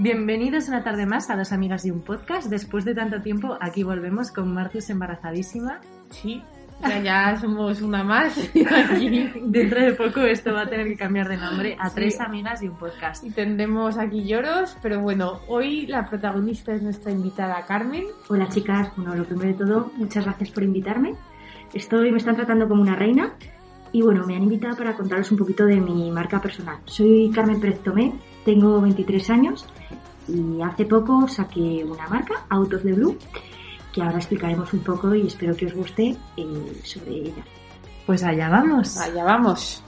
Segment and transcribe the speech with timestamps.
[0.00, 2.48] Bienvenidos una tarde más a Dos Amigas y un Podcast.
[2.48, 5.80] Después de tanto tiempo, aquí volvemos con Marcus embarazadísima.
[6.10, 6.40] Sí,
[6.80, 8.38] ya, ya somos una más.
[8.54, 12.68] Dentro de poco esto va a tener que cambiar de nombre a Tres Amigas y
[12.68, 13.24] un Podcast.
[13.24, 18.04] Y tendremos aquí lloros, pero bueno, hoy la protagonista es nuestra invitada Carmen.
[18.28, 21.16] Hola chicas, bueno, lo primero de todo, muchas gracias por invitarme.
[21.74, 23.34] Estoy, me están tratando como una reina
[23.90, 26.78] y bueno, me han invitado para contaros un poquito de mi marca personal.
[26.84, 28.12] Soy Carmen Pérez Tomé,
[28.48, 29.66] tengo 23 años
[30.26, 33.18] y hace poco saqué una marca, Out of the Blue,
[33.92, 37.44] que ahora explicaremos un poco y espero que os guste eh, sobre ella.
[38.06, 38.96] Pues allá vamos.
[38.96, 39.84] Allá vamos.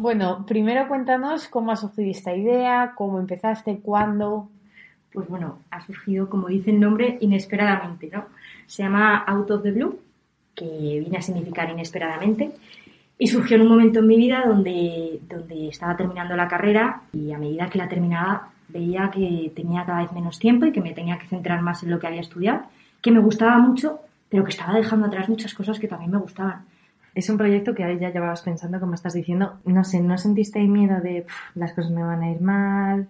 [0.00, 4.48] Bueno, primero cuéntanos cómo ha surgido esta idea, cómo empezaste, cuándo.
[5.18, 8.26] Pues bueno, ha surgido, como dice el nombre, inesperadamente, ¿no?
[8.68, 9.98] Se llama Out of the Blue,
[10.54, 12.52] que viene a significar inesperadamente,
[13.18, 17.32] y surgió en un momento en mi vida donde, donde estaba terminando la carrera y
[17.32, 20.94] a medida que la terminaba veía que tenía cada vez menos tiempo y que me
[20.94, 22.62] tenía que centrar más en lo que había estudiado,
[23.02, 26.64] que me gustaba mucho, pero que estaba dejando atrás muchas cosas que también me gustaban.
[27.12, 29.58] Es un proyecto que ya llevabas pensando, como estás diciendo.
[29.64, 33.08] No sé, ¿no sentiste miedo de las cosas me van a ir mal?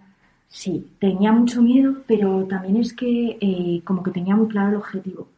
[0.48, 4.76] Sí, tenía mucho miedo, pero también es que eh, como que tenía muy claro el
[4.76, 5.28] objetivo.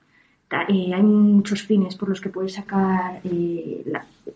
[0.69, 3.85] Eh, hay muchos fines por los que puedes sacar eh,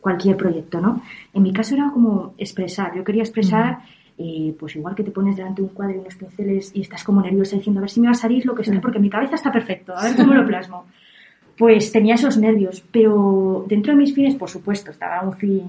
[0.00, 1.02] cualquier proyecto, ¿no?
[1.32, 2.94] En mi caso era como expresar.
[2.94, 3.80] Yo quería expresar,
[4.58, 7.20] pues igual que te pones delante de un cuadro y unos pinceles y estás como
[7.20, 9.34] nerviosa diciendo a ver si me va a salir lo que sea, porque mi cabeza
[9.34, 10.86] está perfecto, a ver cómo lo plasmo.
[11.56, 15.62] Pues tenía esos nervios, pero dentro de mis fines, por supuesto, estaba un fin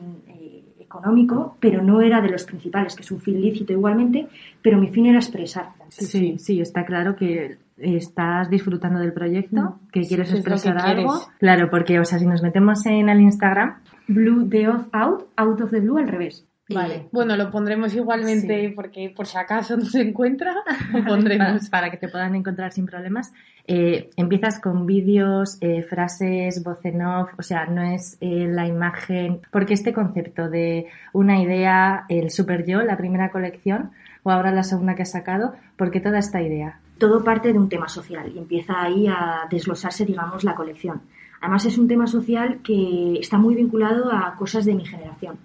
[1.00, 4.28] económico, pero no era de los principales, que es un fin lícito igualmente,
[4.62, 5.70] pero mi fin era expresar.
[5.90, 9.88] Sí, sí, está claro que estás disfrutando del proyecto, mm.
[9.92, 11.14] que quieres expresar algo.
[11.40, 13.76] Claro, porque, o sea, si nos metemos en el Instagram,
[14.08, 16.46] Blue the off out, out of the blue al revés.
[16.68, 17.10] Vale.
[17.12, 20.56] Bueno, lo pondremos igualmente porque por si acaso no se encuentra,
[20.92, 21.70] lo pondremos.
[21.70, 23.34] para, que te puedan encontrar sin problemas.
[23.68, 28.68] Eh, empiezas con vídeos, eh, frases, voz en off, o sea, no es eh, la
[28.68, 33.92] imagen, porque este concepto de una idea, el super yo, la primera colección,
[34.24, 36.80] o ahora la segunda que has sacado, porque toda esta idea?
[36.98, 41.02] Todo parte de un tema social y empieza ahí a desglosarse, digamos, la colección.
[41.42, 45.38] Además es un tema social que está muy vinculado a cosas de mi generación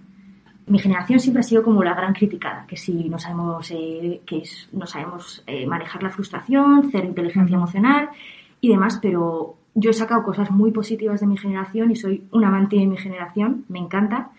[0.67, 4.43] mi generación siempre ha sido como la gran criticada, que si no sabemos, eh, que
[4.73, 8.11] no sabemos eh, manejar la frustración, cero inteligencia emocional
[8.61, 12.45] y demás, pero yo he sacado cosas muy positivas de mi generación y soy un
[12.45, 14.31] amante de mi generación, me encanta.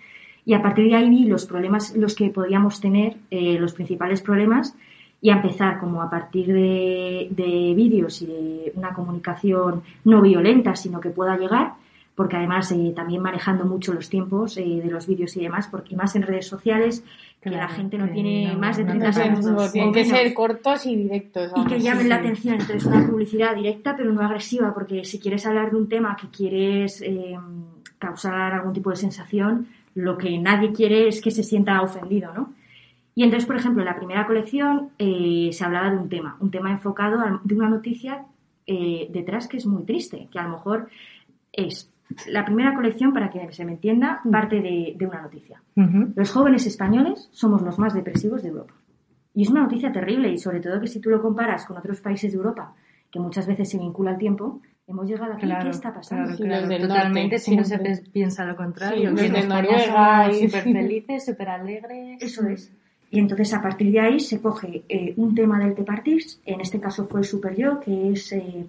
[0.45, 4.21] Y a partir de ahí vi los problemas, los que podíamos tener, eh, los principales
[4.21, 4.75] problemas,
[5.21, 10.75] y a empezar como a partir de, de vídeos y de una comunicación no violenta,
[10.75, 11.73] sino que pueda llegar,
[12.15, 15.95] porque además eh, también manejando mucho los tiempos eh, de los vídeos y demás, porque
[15.95, 17.03] más en redes sociales,
[17.41, 19.71] que la gente no tiene más de 30 segundos.
[19.71, 21.51] Tienen que ser cortos y directos.
[21.55, 22.55] y que llamen la atención.
[22.55, 26.27] Entonces, una publicidad directa, pero no agresiva, porque si quieres hablar de un tema que
[26.27, 27.35] quieres eh,
[27.97, 32.53] causar algún tipo de sensación, lo que nadie quiere es que se sienta ofendido, ¿no?
[33.15, 36.71] Y entonces, por ejemplo, en la primera colección se hablaba de un tema, un tema
[36.71, 38.23] enfocado de una noticia
[38.65, 40.87] detrás que es muy triste, que a lo mejor
[41.51, 41.91] es
[42.27, 44.31] la primera colección, para que se me entienda, mm.
[44.31, 45.61] parte de, una noticia.
[46.15, 48.73] Los jóvenes españoles somos los más depresivos de Europa.
[49.33, 52.01] Y es una noticia terrible y sobre todo que si tú lo comparas con otros
[52.01, 52.73] países de Europa,
[53.09, 56.35] que muchas veces se vincula al tiempo, hemos llegado aquí, ¿qué está pasando?
[56.35, 57.79] totalmente, si no se
[58.11, 59.15] piensa lo contrario.
[59.17, 62.21] Sí, de Noruega súper felices, súper alegres.
[62.21, 62.71] Eso es.
[63.09, 66.61] Y entonces a partir de ahí se coge eh, un tema del que partís, en
[66.61, 68.31] este caso fue el super yo, que es...
[68.33, 68.65] Eh,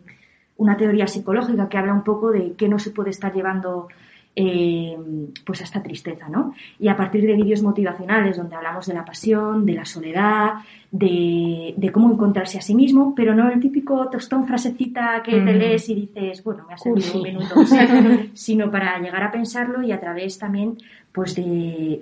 [0.63, 3.89] una teoría psicológica que habla un poco de qué no se puede estar llevando
[4.35, 4.97] eh,
[5.45, 6.55] pues a esta tristeza, ¿no?
[6.79, 10.55] Y a partir de vídeos motivacionales donde hablamos de la pasión, de la soledad,
[10.91, 15.59] de, cómo encontrarse a sí mismo, pero no el típico tostón frasecita que te mm.
[15.59, 17.55] lees y dices, bueno, me ha servido un minuto,
[18.33, 20.79] sino para llegar a pensarlo y a través también
[21.13, 22.01] pues de,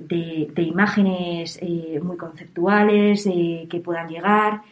[0.57, 4.63] imágenes eh, muy conceptuales eh, que puedan llegar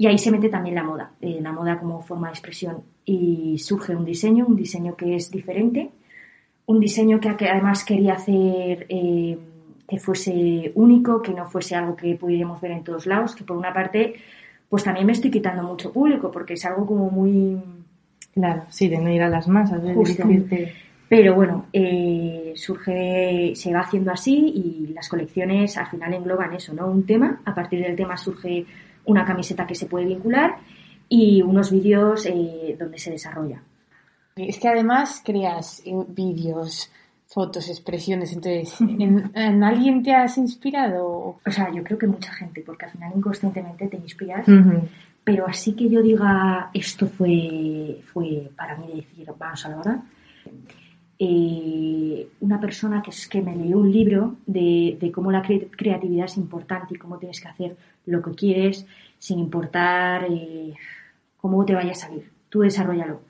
[0.00, 2.84] y ahí se mete también la moda, eh, la moda como forma de expresión.
[3.04, 5.90] Y surge un diseño, un diseño que es diferente,
[6.66, 9.36] un diseño que, además quería hacer eh,
[9.88, 13.56] que fuese único, que no fuese algo que pudiéramos ver en todos lados, que por
[13.56, 14.14] una parte,
[14.68, 17.60] pues también me estoy quitando mucho público, porque es algo como muy...
[18.32, 20.72] Claro, sí, de no ir a las masas, de
[21.08, 26.72] Pero bueno, eh, surge, se va haciendo así y las colecciones al final engloban eso,
[26.72, 26.86] ¿no?
[26.86, 28.64] Un tema, a partir del tema surge
[29.08, 30.58] una camiseta que se puede vincular
[31.08, 33.62] y unos vídeos eh, donde se desarrolla.
[34.36, 36.90] Es que además creas eh, vídeos,
[37.26, 41.40] fotos, expresiones, entonces, ¿en, alguien te has inspirado?
[41.44, 44.46] O sea, yo creo que mucha gente, porque al final inconscientemente te inspiras,
[45.24, 50.02] pero así que yo diga, esto fue, fue para mí decir, vamos a la hora,
[51.18, 56.26] eh, una persona que es que me leyó un libro de, de cómo la creatividad
[56.26, 57.76] es importante y cómo tienes que hacer
[58.06, 58.86] lo que quieres
[59.18, 60.74] sin importar eh,
[61.36, 62.30] cómo te vaya a salir.
[62.48, 63.20] Tú desarrollalo.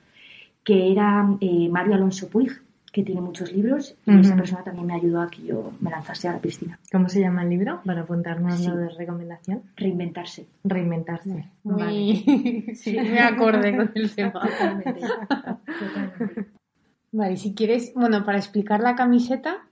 [0.63, 2.51] Que era eh, Mario Alonso Puig,
[2.91, 6.27] que tiene muchos libros y esa persona también me ayudó a que yo me lanzase
[6.27, 6.79] a la piscina.
[6.91, 7.81] ¿Cómo se llama el libro?
[7.85, 9.63] Para apuntarnos lo de recomendación.
[9.75, 10.47] Reinventarse.
[10.63, 11.45] Reinventarse.
[11.63, 12.73] Muy...
[12.75, 14.31] Sí, me acordé con el tema.
[14.41, 15.01] Totalmente.
[15.79, 16.58] Totalmente.
[17.11, 19.67] Vale, si quieres, bueno, para explicar la camiseta,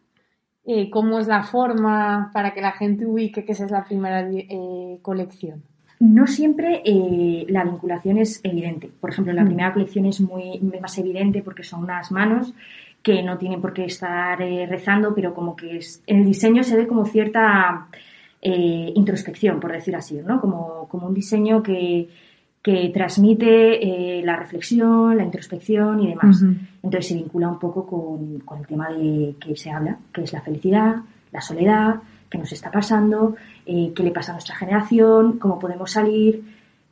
[0.66, 4.28] eh, cómo es la forma para que la gente ubique que esa es la primera
[4.30, 5.63] eh, colección.
[6.00, 8.89] No siempre eh, la vinculación es evidente.
[9.00, 9.48] Por ejemplo, la mm.
[9.48, 12.54] primera colección es muy más evidente porque son unas manos
[13.01, 16.75] que no tienen por qué estar rezando, pero como que es, en el diseño se
[16.75, 17.88] ve como cierta
[18.42, 20.42] introspección, por decir así, ¿no?
[20.42, 22.10] Como, como un diseño que,
[22.62, 26.44] que transmite eh, la reflexión, la introspección y demás.
[26.83, 30.42] Entonces se vincula un poco con, el tema de que se habla, que es la
[30.42, 30.98] felicidad,
[31.31, 31.95] la soledad,
[32.30, 36.44] qué nos está pasando, eh, qué le pasa a nuestra generación, cómo podemos salir,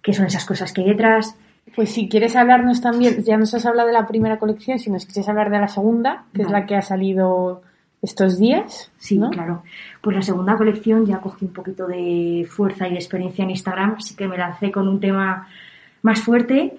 [0.01, 1.35] qué son esas cosas que hay detrás.
[1.75, 5.05] Pues si quieres hablarnos también, ya nos has hablado de la primera colección, si nos
[5.05, 7.63] quieres hablar de la segunda, que es la que ha salido
[8.05, 8.91] estos días.
[8.97, 9.63] Sí, claro.
[10.01, 13.95] Pues la segunda colección ya cogí un poquito de fuerza y de experiencia en Instagram,
[13.97, 15.47] así que me lancé con un tema
[16.01, 16.77] más fuerte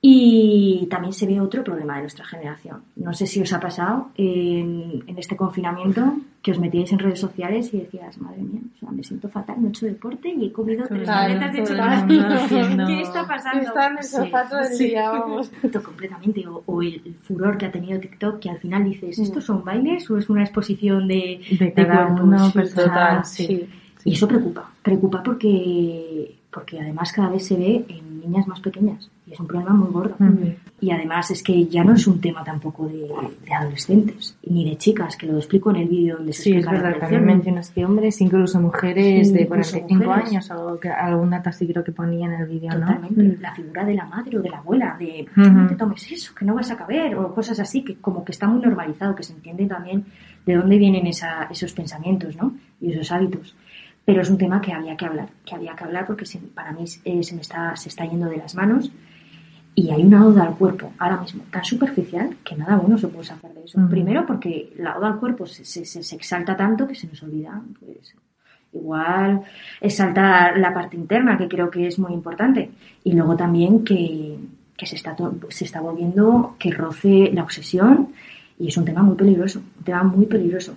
[0.00, 2.82] y también se ve otro problema de nuestra generación.
[2.94, 7.74] No sé si os ha pasado en, este confinamiento que os metíais en redes sociales
[7.74, 10.52] y decías, madre mía, o sea, me siento fatal, no he hecho deporte y he
[10.52, 12.14] comido tres maletas de chocolate.
[12.86, 13.66] ¿Qué está pasando?
[13.66, 15.50] Está en el sofá todo el día, vamos.
[15.84, 16.44] Completamente.
[16.46, 20.16] O, el furor que ha tenido TikTok, que al final dices, ¿estos son bailes o
[20.16, 23.24] es una exposición de, de, cada uno personal?
[23.24, 23.68] Sí.
[24.04, 24.70] Y eso preocupa.
[24.80, 29.46] Preocupa porque, porque además cada vez se ve en niñas más pequeñas y es un
[29.46, 30.16] problema muy gordo.
[30.80, 33.10] Y además es que ya no es un tema tampoco de,
[33.52, 36.82] adolescentes ni de chicas, que lo explico en el vídeo donde se sí, explica es
[36.82, 41.66] verdad, también mencionas que hombres, incluso mujeres de 45 años o que algún dato así
[41.66, 43.22] creo que ponía en el vídeo, Totalmente.
[43.22, 43.34] ¿no?
[43.40, 46.44] La figura de la madre o de la abuela, de no te tomes eso, que
[46.44, 49.32] no vas a caber, o cosas así, que como que está muy normalizado, que se
[49.32, 50.04] entiende también
[50.46, 52.54] de dónde vienen esos pensamientos, ¿no?
[52.80, 53.56] Y esos hábitos
[54.08, 56.84] pero es un tema que había que hablar, que había que hablar porque para mí
[57.04, 58.90] eh, se me está, se está yendo de las manos
[59.78, 63.22] y hay una oda al cuerpo ahora mismo tan superficial que nada bueno se puede
[63.22, 63.78] sacar de eso.
[63.88, 67.62] Primero porque la oda al cuerpo se, se, exalta tanto que se nos olvida.
[67.78, 68.12] Pues,
[68.72, 69.40] igual
[69.80, 72.72] exaltar la parte interna, que creo que es muy importante.
[73.04, 74.36] Y luego también que,
[74.76, 75.16] que se, está
[75.48, 78.08] se está volviendo que roce la obsesión
[78.58, 80.74] y es un tema muy peligroso, un tema muy peligroso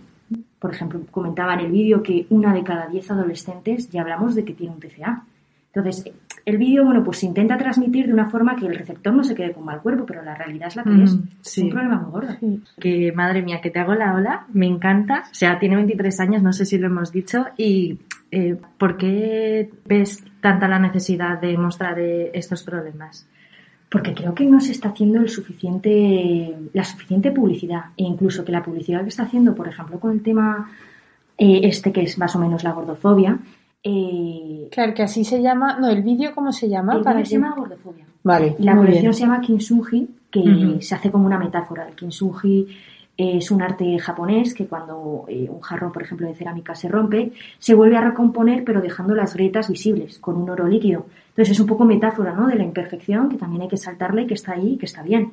[0.59, 4.45] por ejemplo, comentaba en el vídeo que una de cada diez adolescentes ya hablamos de
[4.45, 5.25] que tiene un TCA.
[5.73, 6.13] Entonces,
[6.45, 9.35] el vídeo, bueno, pues se intenta transmitir de una forma que el receptor no se
[9.35, 11.17] quede con mal cuerpo, pero la realidad es la que es.
[11.45, 12.35] Es un problema muy gordo.
[12.79, 15.25] Que, madre mía, que te hago la ola, me encanta.
[15.31, 17.99] O sea, tiene 23 años, no sé si lo hemos dicho, y
[18.31, 23.27] eh, ¿por qué ves tanta la necesidad de mostrar eh, estos problemas?
[23.91, 28.53] porque creo que no se está haciendo el suficiente, la suficiente publicidad e incluso que
[28.53, 30.71] la publicidad que está haciendo, por ejemplo, con el tema
[31.37, 33.39] eh, este que es más o menos la gordofobia.
[33.83, 35.77] Eh, claro, que así se llama.
[35.79, 36.95] No, el vídeo, ¿cómo se llama?
[36.95, 38.05] El vídeo se llama gordofobia.
[38.23, 38.55] Vale.
[38.59, 41.87] Y la colección se llama Kintsugi, que se hace como una metáfora.
[41.87, 42.67] El Kintsugi
[43.17, 47.33] es un arte japonés que cuando eh, un jarro, por ejemplo, de cerámica se rompe,
[47.59, 51.05] se vuelve a recomponer pero dejando las grietas visibles con un oro líquido.
[51.29, 52.47] Entonces es un poco metáfora ¿no?
[52.47, 55.31] de la imperfección que también hay que saltarle, que está ahí, que está bien.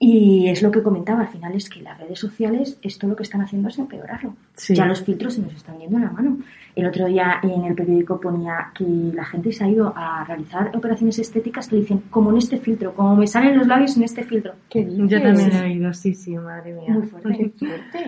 [0.00, 3.24] Y es lo que comentaba, al final es que las redes sociales, esto lo que
[3.24, 4.34] están haciendo es empeorarlo.
[4.68, 6.38] Ya los filtros se nos están yendo en la mano.
[6.76, 10.70] El otro día en el periódico ponía que la gente se ha ido a realizar
[10.76, 14.22] operaciones estéticas que dicen, como en este filtro, como me salen los labios en este
[14.22, 14.54] filtro.
[14.72, 16.90] Yo también he oído, sí, sí, madre mía.
[16.90, 17.52] Muy fuerte.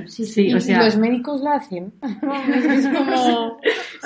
[0.07, 0.85] Sí, sí, o sea...
[0.85, 1.93] los médicos lo hacen.
[2.03, 3.59] es como...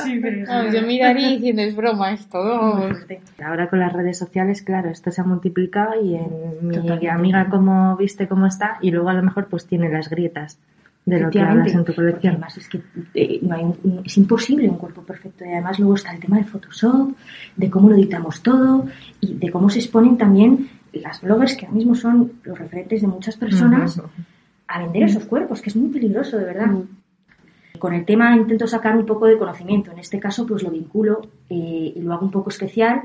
[0.02, 2.38] Sí, pero yo miraría diciendo, es broma esto.
[2.38, 7.73] Ahora con las redes sociales, claro, esto se ha multiplicado y en mi amiga como
[7.98, 10.58] viste cómo está y luego a lo mejor pues tiene las grietas
[11.06, 12.34] de lo que hablas en tu colección.
[12.34, 12.80] Además es que
[13.14, 13.64] eh, no hay
[14.04, 17.12] es imposible un cuerpo perfecto y además luego está el tema de Photoshop,
[17.56, 18.86] de cómo lo editamos todo
[19.20, 23.06] y de cómo se exponen también las bloggers que ahora mismo son los referentes de
[23.06, 24.00] muchas personas
[24.66, 26.70] a vender esos cuerpos, que es muy peligroso de verdad.
[27.78, 31.22] Con el tema intento sacar un poco de conocimiento, en este caso pues lo vinculo
[31.50, 33.02] eh, y lo hago un poco especial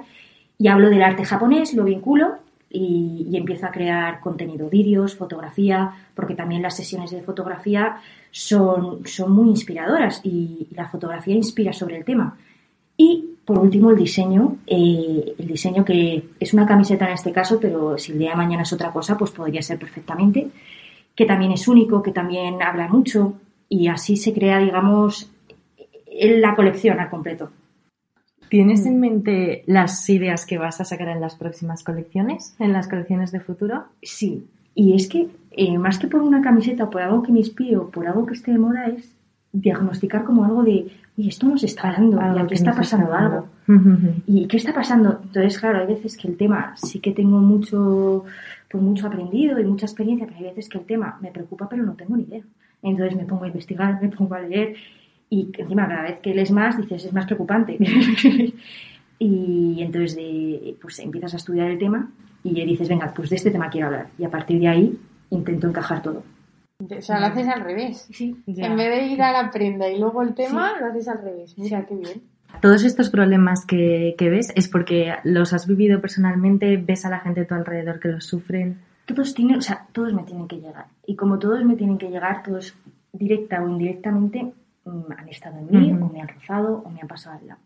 [0.58, 2.38] Y hablo del arte japonés, lo vinculo
[2.70, 7.98] y, empiezo a crear contenido, vídeos, fotografía, porque también las sesiones de fotografía
[8.32, 12.38] son, son muy inspiradoras y, la fotografía inspira sobre el tema.
[12.96, 17.60] Y por último, el diseño, eh, el diseño que es una camiseta en este caso,
[17.60, 20.50] pero si el día de mañana es otra cosa, pues podría ser perfectamente,
[21.16, 23.34] que también es único, que también habla mucho
[23.68, 25.32] y así se crea, digamos,
[26.12, 27.50] la colección al completo.
[28.50, 32.88] ¿Tienes en mente las ideas que vas a sacar en las próximas colecciones, en las
[32.88, 33.86] colecciones de futuro?
[34.02, 37.40] Sí, y es que eh, más que por una camiseta o por algo que me
[37.40, 39.14] inspire o por algo que esté de moda es
[39.52, 43.48] diagnosticar como algo de, oye, esto nos está dando, y aquí está pasando algo.
[44.28, 45.20] ¿Y qué está pasando?
[45.24, 48.26] Entonces, claro, hay veces que el tema sí que tengo mucho,
[48.70, 51.84] pues mucho aprendido y mucha experiencia, pero hay veces que el tema me preocupa, pero
[51.84, 52.44] no tengo ni idea.
[52.82, 54.76] Entonces me pongo a investigar, me pongo a leer
[55.30, 57.78] y encima cada vez que lees más dices es más preocupante.
[59.20, 62.12] y entonces de, pues empiezas a estudiar el tema
[62.44, 64.08] y dices, venga, pues de este tema quiero hablar.
[64.18, 66.24] Y a partir de ahí intento encajar todo.
[66.80, 68.08] O sea, lo haces al revés.
[68.12, 71.22] Sí, En vez de ir a la prenda y luego el tema, lo haces al
[71.22, 71.58] revés.
[71.58, 72.24] Mira, qué bien.
[72.62, 77.20] Todos estos problemas que, que, ves es porque los has vivido personalmente, ves a la
[77.20, 78.80] gente a tu alrededor que los sufren.
[79.06, 80.86] Todos tienen, o sea, todos me tienen que llegar.
[81.06, 82.76] Y como todos me tienen que llegar, todos
[83.12, 84.54] directa o indirectamente
[85.18, 87.62] han estado en mí, o me han rozado, o me han pasado al lado.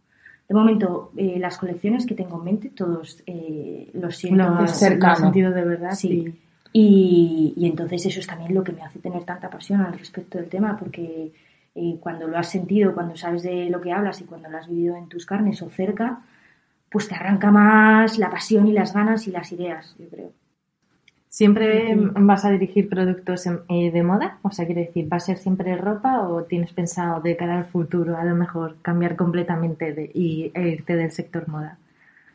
[0.47, 5.51] De momento, eh, las colecciones que tengo en mente, todos eh, los siento lo sentido
[5.51, 5.91] de verdad.
[5.91, 6.33] Sí.
[6.73, 10.49] Y, entonces eso es también lo que me hace tener tanta pasión al respecto del
[10.49, 11.31] tema, porque
[11.75, 14.67] eh, cuando lo has sentido, cuando sabes de lo que hablas y cuando lo has
[14.67, 16.23] vivido en tus carnes o cerca,
[16.89, 20.31] pues te arranca más la pasión y las ganas y las ideas, yo creo.
[21.33, 24.37] ¿Siempre vas a dirigir productos eh, de moda?
[24.43, 27.65] O sea, quiere decir, ¿va a ser siempre ropa o tienes pensado de cara al
[27.65, 31.75] futuro a lo mejor cambiar completamente de, y, e irte del sector moda?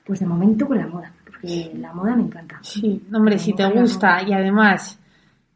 [0.04, 2.58] Pues de momento con la moda, porque la moda me encanta.
[2.62, 4.98] Sí, hombre, si te gusta y además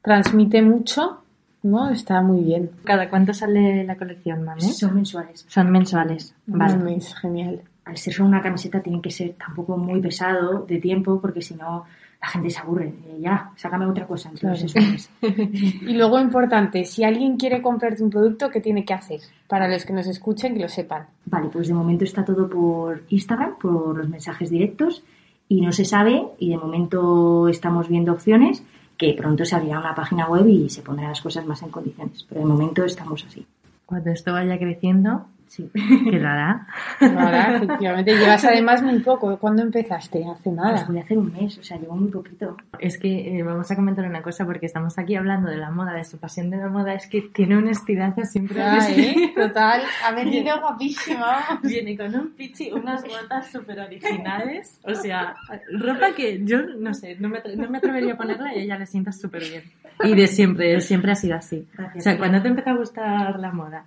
[0.03, 1.25] transmite mucho,
[1.65, 1.91] ¿no?
[1.91, 2.71] Está muy bien.
[2.85, 4.61] ¿Cada cuánto sale la colección, mami?
[4.61, 5.45] Son mensuales.
[5.49, 7.01] Son mensuales, vale.
[7.21, 7.61] genial.
[7.87, 11.57] Al ser solo una camiseta tiene que ser tampoco muy pesado de tiempo, porque si
[11.57, 11.87] no
[12.23, 12.95] la gente se aburre.
[13.19, 14.31] ya, sácame otra cosa.
[14.31, 19.21] Entonces, y luego, importante, si alguien quiere comprarte un producto, ¿qué tiene que hacer?
[19.49, 21.07] Para los que nos escuchen, que lo sepan.
[21.27, 25.03] Vale, pues de momento está todo por Instagram, por los mensajes directos,
[25.49, 28.63] y no se sabe, y de momento estamos viendo opciones,
[28.97, 32.25] que pronto se abrirá una página web y se pondrán las cosas más en condiciones.
[32.29, 33.45] Pero de momento estamos así.
[33.85, 35.71] Cuando esto vaya creciendo, Sí.
[36.11, 36.67] Que lo hará.
[36.99, 38.17] efectivamente.
[38.17, 39.37] Llevas además muy poco.
[39.39, 40.25] ¿Cuándo empezaste?
[40.25, 40.71] Hace nada.
[40.71, 42.57] Pues voy a hacer un mes, o sea, llevo muy poquito.
[42.79, 45.93] Es que eh, vamos a comentar una cosa porque estamos aquí hablando de la moda,
[45.93, 46.95] de su pasión de la moda.
[46.95, 48.63] Es que tiene un estirazo siempre.
[48.63, 49.33] Ah, ¿eh?
[49.37, 49.83] Total.
[50.07, 51.61] Ha venido guapísima.
[51.63, 54.81] Viene con un pichi, unas botas súper originales.
[54.85, 55.35] O sea,
[55.79, 58.87] ropa que yo no sé, no me, no me atrevería a ponerla y ella le
[58.87, 59.65] sienta súper bien.
[60.03, 61.69] Y de siempre, siempre ha sido así.
[61.95, 63.85] o sea, cuando te empezó a gustar la moda?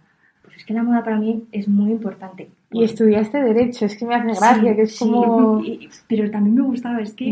[0.56, 2.50] Es que la moda para mí es muy importante.
[2.72, 5.62] Y estudiaste Derecho, es que me hace gracia, que es como...
[6.08, 7.32] pero también me gustaba, es que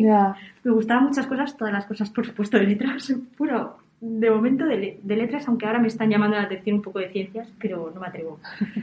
[0.64, 5.00] me gustaban muchas cosas, todas las cosas, por supuesto, de letras, puro, de momento de,
[5.04, 8.08] letras, aunque ahora me están llamando la atención un poco de ciencias, pero no me
[8.08, 8.40] atrevo.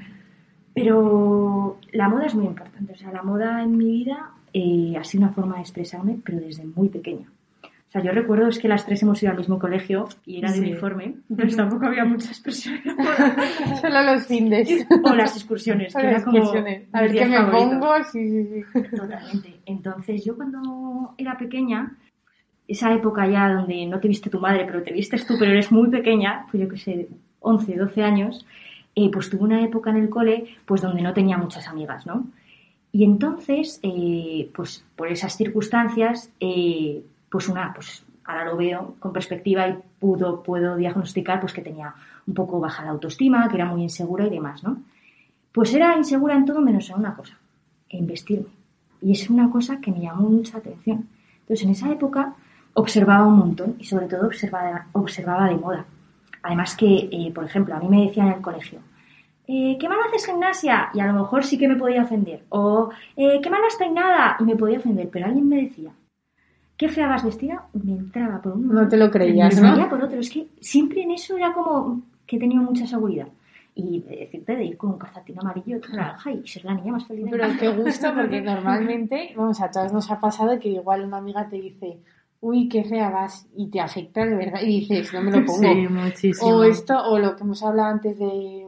[0.72, 5.02] Pero la moda es muy importante, o sea, la moda en mi vida eh, ha
[5.02, 7.26] sido una forma de expresarme, pero desde muy pequeña.
[7.90, 10.52] O sea, yo recuerdo es que las tres hemos ido al mismo colegio y era
[10.52, 12.84] de uniforme, pero tampoco había muchas expresiones.
[13.80, 14.86] Solo los fines.
[15.02, 16.52] O las excursiones, que era como
[16.92, 18.96] A ver qué me pongo, sí, sí, sí.
[18.96, 19.54] Totalmente.
[19.66, 21.96] Entonces, yo cuando era pequeña,
[22.68, 25.72] esa época ya donde no te viste tu madre, pero te vistes tú, pero eres
[25.72, 27.08] muy pequeña, pues yo que sé,
[27.40, 28.46] 11, 12 años,
[28.94, 32.28] eh, pues tuve una época en el cole pues donde no tenía muchas amigas, ¿no?
[32.92, 39.12] Y entonces, eh, pues por esas circunstancias, eh, pues una, pues ahora lo veo con
[39.12, 41.94] perspectiva y pudo, puedo diagnosticar pues que tenía
[42.26, 44.78] un poco baja la autoestima, que era muy insegura y demás, ¿no?
[45.52, 47.36] Pues era insegura en todo menos en una cosa,
[47.88, 48.48] en vestirme.
[49.02, 51.08] Y es una cosa que me llamó mucha atención.
[51.40, 52.34] Entonces, en esa época
[52.74, 55.84] observaba un montón y sobre todo observaba, observaba de moda.
[56.42, 58.78] Además que, eh, por ejemplo, a mí me decían en el colegio,
[59.48, 60.90] eh, ¿qué mal haces gimnasia?
[60.94, 62.44] Y a lo mejor sí que me podía ofender.
[62.50, 64.36] O, eh, ¿qué mal has peinada?
[64.38, 65.08] Y me podía ofender.
[65.10, 65.90] Pero alguien me decía,
[66.80, 68.72] qué fea vas vestida, me entraba por uno.
[68.72, 69.86] No te lo creías, me ¿no?
[69.90, 70.18] por otro.
[70.18, 73.28] Es que siempre en eso era como que tenía mucha seguridad.
[73.74, 77.26] Y decirte de ir con un calcetín amarillo naranja y ser la niña más feliz
[77.30, 81.46] Pero qué gusto, porque normalmente, vamos, a todas nos ha pasado que igual una amiga
[81.50, 81.98] te dice,
[82.40, 85.60] uy, qué fea vas, y te afecta de verdad, y dices, no me lo pongo.
[85.60, 86.50] Sí, muchísimo.
[86.50, 88.66] O esto, o lo que hemos hablado antes de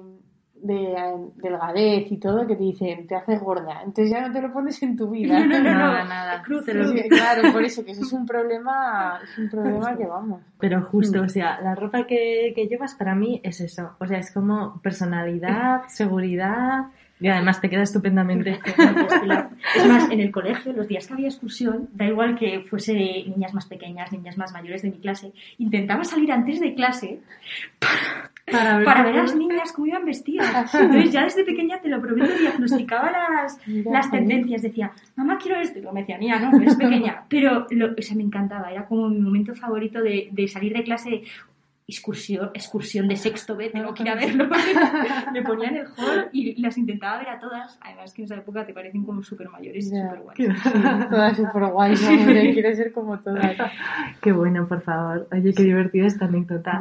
[0.63, 0.95] de
[1.37, 3.83] delgadez y todo que te dicen, te hace gorda.
[3.85, 5.41] Entonces ya no te lo pones en tu vida.
[5.53, 6.43] No, no, no, nada, nada.
[6.43, 10.41] Claro, por eso que eso es un problema, es un problema que vamos.
[10.59, 13.97] Pero justo, o sea, la ropa que, que llevas para mí es eso.
[13.99, 16.87] O sea, es como personalidad, seguridad,
[17.23, 18.59] y además te queda estupendamente.
[19.77, 23.55] es más, en el colegio, los días que había excursión, da igual que fuese niñas
[23.55, 27.21] más pequeñas, niñas más mayores de mi clase, intentaba salir antes de clase
[27.79, 30.75] para, ver, a las niñas cómo iban vestidas.
[30.75, 34.63] Entonces ya desde pequeña, te lo prometo, diagnosticaba las, las tendencias.
[34.63, 35.79] Decía, mamá, quiero esto.
[35.79, 37.25] Y lo me decía, niña, no, eres pequeña.
[37.29, 38.73] Pero lo, o sea, me encantaba.
[38.73, 41.23] Era como mi momento favorito de, de salir de clase
[41.93, 44.49] excursión, excursión de sexto B, tengo que ir a verlo.
[45.33, 47.79] me ponía en el hall y las intentaba ver a todas.
[47.83, 50.63] Además que en esa época te parecen como súper mayores y súper guays.
[51.11, 53.57] todas súper guays, quiero ser como todas.
[54.21, 55.29] Qué bueno, por favor.
[55.33, 56.79] Oye, qué divertida esta anécdota.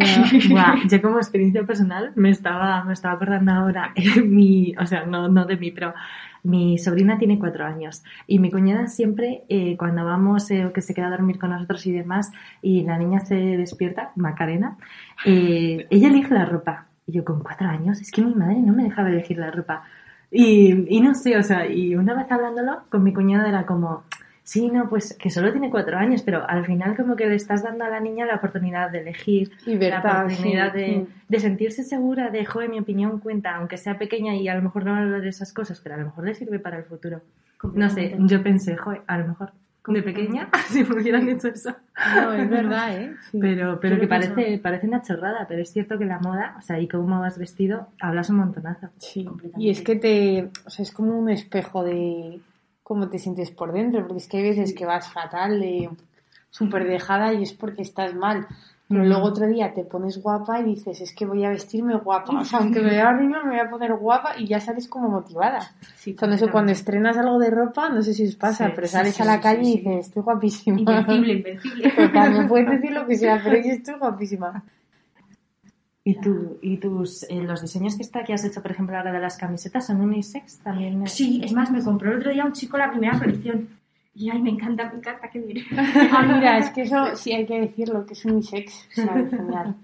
[0.88, 3.94] yo como experiencia personal me estaba, me estaba acordando ahora,
[4.25, 5.94] mi, o sea, no, no de mí, pero
[6.43, 10.81] mi sobrina tiene cuatro años y mi cuñada siempre, eh, cuando vamos eh, o que
[10.81, 12.31] se queda a dormir con nosotros y demás,
[12.62, 14.77] y la niña se despierta, Macarena,
[15.25, 16.88] eh, ella elige la ropa.
[17.07, 19.83] Y yo con cuatro años, es que mi madre no me dejaba elegir la ropa.
[20.29, 24.03] Y, y no sé, o sea, y una vez hablándolo con mi cuñada era como,
[24.43, 27.63] Sí, no, pues que solo tiene cuatro años, pero al final como que le estás
[27.63, 32.45] dando a la niña la oportunidad de elegir, la oportunidad de, de, sentirse segura de,
[32.45, 35.53] joder, mi opinión cuenta, aunque sea pequeña y a lo mejor no habla de esas
[35.53, 37.21] cosas, pero a lo mejor le sirve para el futuro.
[37.74, 39.51] No sé, yo pensé, joder, a lo mejor
[39.88, 41.75] de pequeña, si me hubieran hecho eso.
[42.15, 43.15] No, es verdad, ¿eh?
[43.39, 46.79] Pero, pero que parece, parece una chorrada, pero es cierto que la moda, o sea,
[46.79, 48.89] y cómo vas vestido, hablas un montonazo.
[48.98, 52.41] Sí, y es que te, o sea, es como un espejo de
[52.91, 55.89] cómo te sientes por dentro, porque es que hay veces que vas fatal, de
[56.50, 58.47] súper dejada y es porque estás mal.
[58.89, 62.38] Pero luego otro día te pones guapa y dices, es que voy a vestirme guapa.
[62.38, 65.08] O sea, aunque me vea arriba, me voy a poner guapa y ya sales como
[65.08, 65.71] motivada.
[65.95, 69.21] Sí, cuando, eso, cuando estrenas algo de ropa, no sé si os pasa, pero sales
[69.21, 70.82] a la calle y dices, estoy guapísima.
[70.82, 71.91] Invencible, invencible.
[71.91, 74.65] Total, me puedes decir lo que sea, pero yo estoy guapísima.
[76.04, 79.12] ¿Y, tú, y tus, eh, los diseños que, está, que has hecho, por ejemplo, ahora
[79.12, 81.08] de las camisetas, son unisex también?
[81.08, 83.70] Sí, es más, me compró el otro día un chico la primera colección.
[84.16, 85.64] Y ay, me encanta, me encanta, qué diré.
[86.12, 88.88] Ah, mira, es que eso sí hay que decirlo, que es unisex.
[88.90, 89.76] Genial.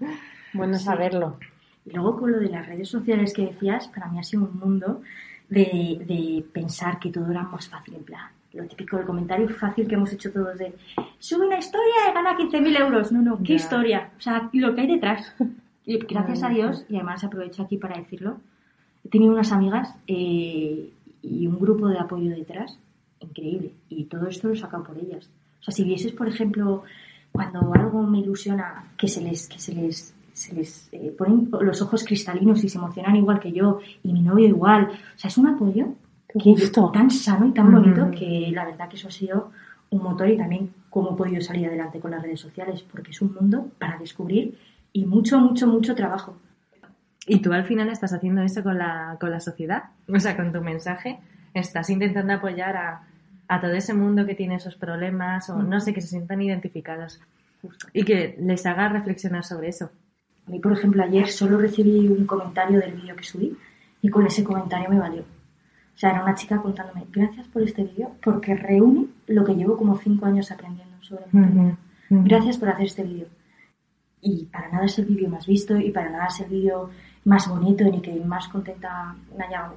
[0.52, 1.38] Bueno saberlo.
[1.86, 4.58] Y luego con lo de las redes sociales que decías, para mí ha sido un
[4.58, 5.02] mundo
[5.48, 9.86] de, de pensar que todo era más fácil, en plan, lo típico, el comentario fácil
[9.86, 10.74] que hemos hecho todos de
[11.18, 13.12] sube una historia y gana 15.000 euros.
[13.12, 14.10] No, no, ¿qué historia?
[14.18, 15.34] O sea, lo que hay detrás.
[15.88, 18.36] Y gracias a Dios, y además aprovecho aquí para decirlo,
[19.02, 20.90] he tenido unas amigas eh,
[21.22, 22.78] y un grupo de apoyo detrás
[23.20, 23.72] increíble.
[23.88, 25.30] Y todo esto lo he sacado por ellas.
[25.60, 26.82] O sea, si vieses, por ejemplo,
[27.32, 31.80] cuando algo me ilusiona, que se les, que se les, se les eh, ponen los
[31.80, 34.90] ojos cristalinos y se emocionan igual que yo, y mi novio igual.
[34.90, 35.94] O sea, es un apoyo
[36.38, 36.54] que
[36.92, 39.52] tan sano y tan bonito que la verdad que eso ha sido
[39.88, 43.22] un motor y también cómo he podido salir adelante con las redes sociales, porque es
[43.22, 44.54] un mundo para descubrir
[44.92, 46.36] y mucho, mucho, mucho trabajo.
[47.26, 50.52] Y tú al final estás haciendo eso con la, con la sociedad, o sea, con
[50.52, 51.20] tu mensaje,
[51.52, 53.02] estás intentando apoyar a,
[53.48, 57.20] a todo ese mundo que tiene esos problemas o no sé, que se sientan identificados
[57.92, 59.90] y que les haga reflexionar sobre eso.
[60.46, 63.56] A mí, por ejemplo, ayer solo recibí un comentario del vídeo que subí
[64.00, 65.22] y con ese comentario me valió.
[65.22, 69.76] O sea, era una chica contándome, gracias por este vídeo porque reúne lo que llevo
[69.76, 71.76] como cinco años aprendiendo sobre uh
[72.10, 73.26] Gracias por hacer este vídeo
[74.20, 76.90] y para nada es el vídeo más visto y para nada es el vídeo
[77.24, 79.70] más bonito ni que más contenta me haya,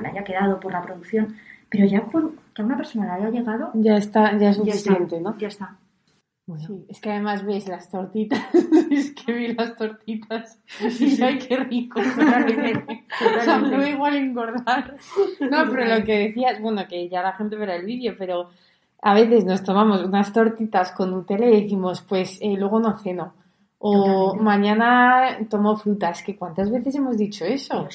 [0.00, 1.36] me haya quedado por la producción,
[1.68, 3.70] pero ya por que a una persona le haya llegado...
[3.74, 5.36] Ya está, ya es suficiente, ¿no?
[5.38, 5.76] Ya está.
[6.56, 8.42] Sí, es que además ves las tortitas,
[8.90, 10.58] es que vi las tortitas
[10.98, 12.00] y ay, qué rico.
[13.38, 14.96] o sea, no igual engordar.
[15.40, 18.48] No, pero lo que decías, bueno, que ya la gente verá el vídeo, pero
[19.02, 23.34] a veces nos tomamos unas tortitas con Nutella y decimos, pues eh, luego no ceno.
[23.80, 27.86] O mañana tomo frutas, que cuántas veces hemos dicho eso.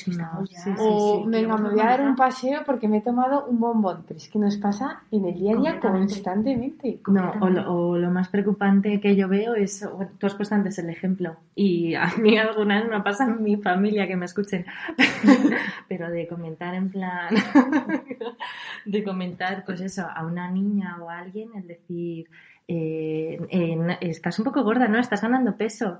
[0.79, 4.05] o venga, me voy a dar un paseo porque me he tomado un bombón.
[4.07, 7.01] Pero es que nos pasa en el día a día constantemente.
[7.07, 7.33] No,
[7.67, 9.85] o lo, más preocupante que yo veo es,
[10.17, 13.57] tú has puesto antes el ejemplo, y a mí alguna vez me pasa en mi
[13.57, 14.65] familia que me escuchen,
[15.89, 17.33] pero de comentar en plan,
[18.85, 22.29] de comentar, pues eso, a una niña o a alguien, el decir
[22.67, 24.99] eh, estás un poco gorda, ¿no?
[24.99, 25.99] Estás ganando peso.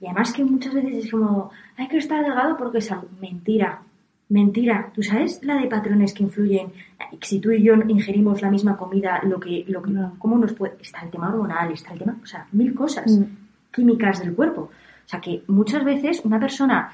[0.00, 3.08] Y además que muchas veces es como, hay que estar delgado porque es algo.
[3.20, 3.82] Mentira,
[4.28, 4.90] mentira.
[4.94, 6.72] ¿Tú sabes la de patrones que influyen?
[7.20, 10.76] Si tú y yo ingerimos la misma comida, lo que, lo que, ¿cómo nos puede?
[10.80, 13.24] Está el tema hormonal, está el tema, o sea, mil cosas mm.
[13.72, 14.62] químicas del cuerpo.
[14.62, 16.92] O sea, que muchas veces una persona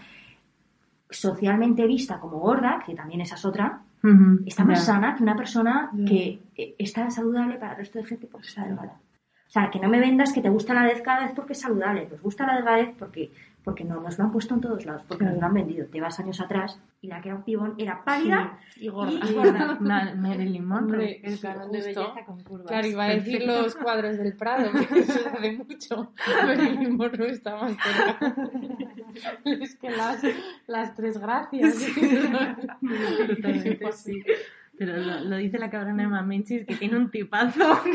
[1.09, 4.85] socialmente vista como gorda, que también esa es otra, Ujú, está más ya.
[4.95, 6.05] sana que una persona Ya.
[6.07, 8.99] que eh, está saludable para el resto de gente porque está delgada.
[9.47, 12.07] O sea, que no me vendas que te gusta la delgadez porque es saludable.
[12.09, 13.33] Nos gusta la delgadez porque,
[13.65, 15.33] porque no nos lo han puesto en todos lados, porque Claro.
[15.35, 15.87] nos lo han vendido.
[15.87, 19.11] Te vas años atrás y la que era un pibón era pálida Sí, y gorda.
[19.29, 19.77] y gorda.
[19.81, 21.21] Ma- Marilyn Monroe.
[21.25, 22.69] El sí, canon de belleza con curvas.
[22.69, 23.63] Claro, iba a decir Perfecto.
[23.63, 26.13] los cuadros del Prado, que eso hace mucho.
[26.47, 28.35] Marilyn Monroe está más cerca.
[29.45, 30.23] Es que las,
[30.67, 31.77] las tres gracias.
[33.27, 34.23] Totalmente, sí.
[34.79, 37.81] Pero lo, lo dice la cabrona de Mamenchis, que tiene un tipazo.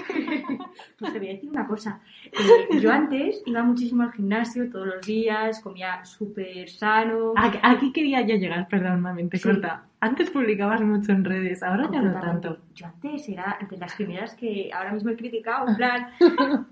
[0.99, 1.99] Pues te voy a decir una cosa.
[2.31, 7.33] Eh, yo antes iba muchísimo al gimnasio todos los días, comía súper sano.
[7.35, 9.43] Aquí, aquí quería yo llegar, perdón, te Sí.
[9.43, 9.85] corta.
[10.05, 12.59] Antes publicabas mucho en redes, ahora ya no tanto.
[12.75, 16.09] Yo antes era de las primeras que ahora mismo he criticado, en plan,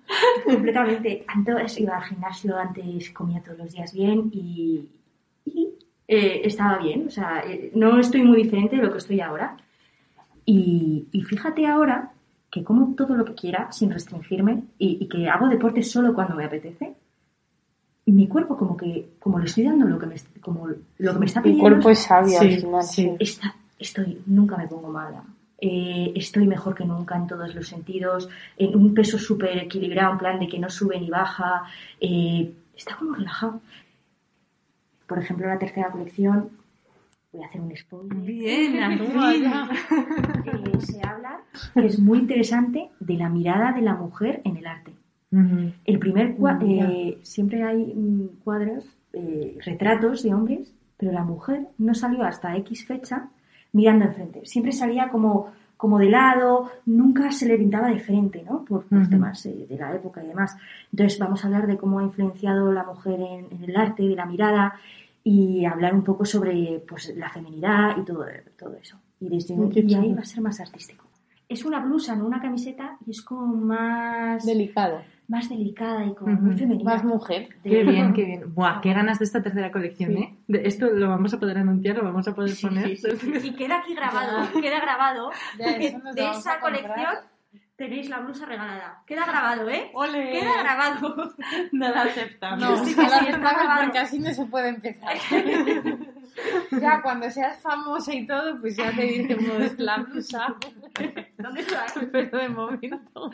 [0.46, 1.26] completamente.
[1.28, 4.88] Antes iba al gimnasio, antes comía todos los días bien y,
[5.46, 5.70] y,
[6.08, 7.08] eh, estaba bien.
[7.08, 9.58] O sea, eh, no estoy muy diferente de lo que estoy ahora.
[10.46, 12.12] Y, y fíjate ahora
[12.52, 16.36] que como todo lo que quiera sin restringirme y, y que hago deporte solo cuando
[16.36, 16.94] me apetece.
[18.06, 21.20] Y mi cuerpo como que como le estoy dando lo que me como lo que
[21.20, 22.84] me está Mi pidiendo cuerpo es sabio Sí, al final.
[22.84, 23.12] sí.
[23.20, 25.24] Está- estoy, nunca me pongo mala.
[25.60, 30.18] Eh, estoy mejor que nunca en todos los sentidos, en un peso súper equilibrado, en
[30.18, 31.64] plan de que no sube ni baja,
[32.02, 33.62] eh, está como relajado.
[35.08, 36.50] Por ejemplo, la tercera colección,
[37.32, 38.76] voy a hacer un spoiler, Bien,
[40.46, 41.40] eh, se habla,
[41.74, 44.92] que es muy interesante, de la mirada de la mujer en el arte.
[45.86, 51.94] El primer eh, siempre hay mm, cuadros, eh, retratos de hombres, pero la mujer no
[51.94, 53.30] salió hasta X fecha
[53.72, 54.46] mirando enfrente.
[54.46, 58.64] Siempre salía como, como de lado, nunca se le pintaba de frente, ¿no?
[58.64, 59.10] Por, por Ujú.
[59.10, 60.56] temas eh, de la época y demás.
[60.92, 64.16] Entonces vamos a hablar de cómo ha influenciado la mujer en, en el arte, de
[64.16, 64.76] la mirada
[65.24, 68.26] y hablar un poco sobre pues, la feminidad y todo,
[68.58, 68.98] todo eso.
[69.20, 71.06] Y, desde, y ahí va a ser más artístico.
[71.48, 75.02] Es una blusa, no una camiseta, y es como más Delicado.
[75.28, 76.94] Más delicada y como muy femenina.
[76.94, 77.50] Más mujer.
[77.64, 78.54] Qué bien, qué bien.
[78.54, 80.18] Buah, qué ganas de esta tercera colección, Sí.
[80.18, 80.38] ¿eh?
[80.48, 82.98] De esto lo vamos a poder anunciar, lo vamos a poder Sí, poner.
[82.98, 83.08] sí.
[83.44, 87.08] Y queda aquí grabado, queda grabado de esa colección
[87.84, 89.02] tenéis la blusa regalada.
[89.06, 89.92] Queda grabado, ¿eh?
[89.94, 90.32] ¡Ole!
[90.32, 91.34] Queda grabado.
[91.74, 92.60] No la aceptamos.
[92.60, 93.82] No, Sí, sí, que sí, está aceptamos grabado.
[93.84, 95.18] porque así no se puede empezar.
[96.82, 100.56] ya cuando seas famosa y todo, pues ya te diremos la blusa.
[101.38, 101.86] ¿Dónde está?
[102.10, 103.32] Pero de momento.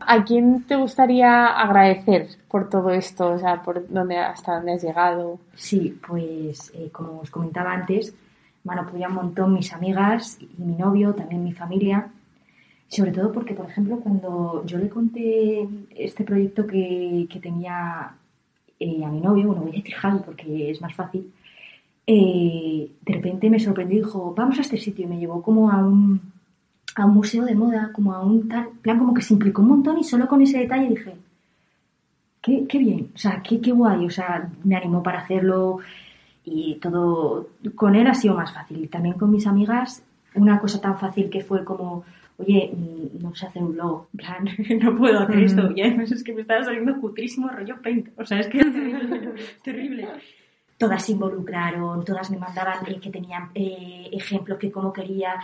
[0.00, 3.30] ¿A quién te gustaría agradecer por todo esto?
[3.30, 5.40] O sea, por dónde, hasta dónde has llegado.
[5.54, 8.14] Sí, pues eh, como os comentaba antes,
[8.62, 12.06] me han apoyado un montón mis amigas y mi novio, también mi familia.
[12.92, 18.12] Sobre todo porque, por ejemplo, cuando yo le conté este proyecto que, que tenía
[18.78, 21.32] eh, a mi novio, bueno, voy a decir Javi porque es más fácil,
[22.06, 25.70] eh, de repente me sorprendió y dijo, vamos a este sitio y me llevó como
[25.70, 26.20] a un,
[26.94, 29.68] a un museo de moda, como a un tal, plan como que se implicó un
[29.68, 31.14] montón y solo con ese detalle dije,
[32.42, 35.78] qué, qué bien, o sea, qué, qué guay, o sea, me animó para hacerlo
[36.44, 38.84] y todo con él ha sido más fácil.
[38.84, 40.02] Y también con mis amigas,
[40.34, 42.04] una cosa tan fácil que fue como,
[42.42, 44.44] oye, mm, no sé hacer un blog, en plan,
[44.82, 45.44] no puedo hacer Ujú.
[45.44, 45.70] esto.
[45.74, 48.72] Y además es que me estaba saliendo cutrísimo rollo paint, o sea, es que es
[48.72, 50.08] terrible, terrible.
[50.78, 55.34] Todas se involucraron, todas me mandaban eh, que tenían eh, ejemplos que como quería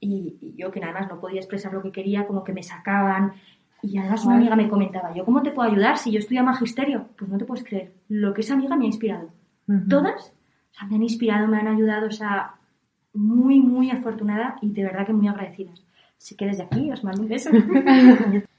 [0.00, 2.62] y, y yo que nada más no podía expresar lo que quería, como que me
[2.62, 3.32] sacaban.
[3.82, 7.08] Y además una amiga me comentaba, ¿yo cómo te puedo ayudar si yo estudio magisterio?
[7.18, 7.92] Pues no te puedes creer.
[8.08, 9.30] Lo que esa amiga me ha inspirado.
[9.68, 9.88] Ujú.
[9.88, 10.32] Todas
[10.76, 12.54] o sea, me han inspirado, me han ayudado, o sea,
[13.14, 15.82] muy, muy afortunada y de verdad que muy agradecidas.
[16.18, 17.50] Así que desde aquí os mando un beso.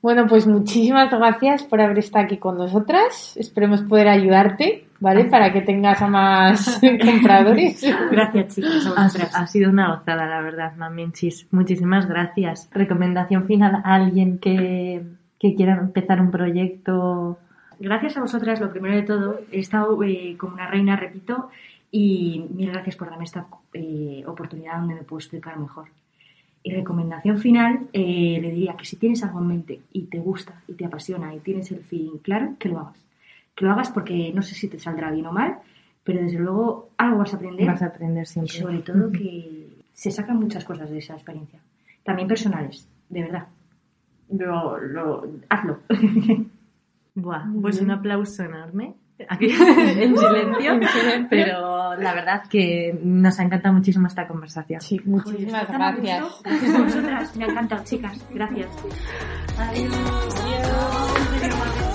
[0.00, 3.36] Bueno, pues muchísimas gracias por haber estado aquí con nosotras.
[3.36, 5.24] Esperemos poder ayudarte, ¿vale?
[5.24, 7.84] Para que tengas a más compradores.
[8.08, 8.86] Gracias, chicos.
[8.86, 9.34] a Ha, vosotras.
[9.34, 11.48] ha sido una gozada, la verdad, Maminchis.
[11.50, 12.70] Muchísimas gracias.
[12.70, 15.02] Recomendación final a alguien que,
[15.40, 17.38] que quiera empezar un proyecto.
[17.80, 19.40] Gracias a vosotras, lo primero de todo.
[19.50, 21.50] He estado eh, como una reina, repito,
[21.90, 25.88] y mil gracias por darme esta eh, oportunidad donde me puedo explicar mejor.
[26.62, 30.62] Y recomendación final, eh, le diría que si tienes algo en mente y te gusta
[30.66, 33.04] y te apasiona y tienes el feeling claro, que lo hagas.
[33.54, 35.58] Que lo hagas porque no sé si te saldrá bien o mal,
[36.04, 37.66] pero desde luego algo vas a aprender.
[37.66, 38.52] Vas a aprender Y siempre.
[38.54, 41.60] sobre todo que se sacan muchas cosas de esa experiencia.
[42.02, 43.46] También personales, de verdad.
[44.30, 45.78] Lo, lo, hazlo.
[47.14, 48.94] Buah, pues un aplauso enorme.
[49.28, 51.26] Aquí en silencio, En silencio.
[51.28, 54.80] pero la verdad que nos ha encantado muchísimo esta conversación.
[54.80, 56.24] Sí, muchísimas Joder, gracias.
[56.74, 57.36] a vosotras.
[57.36, 58.24] Me ha encantado, chicas.
[58.32, 58.68] Gracias.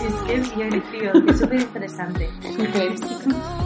[0.05, 2.29] Es que es divertido, es súper interesante.
[2.41, 3.62] Súper.